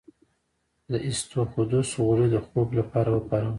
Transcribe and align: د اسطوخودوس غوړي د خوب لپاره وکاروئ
د 0.91 0.93
اسطوخودوس 1.09 1.89
غوړي 2.03 2.27
د 2.31 2.37
خوب 2.45 2.67
لپاره 2.79 3.09
وکاروئ 3.11 3.49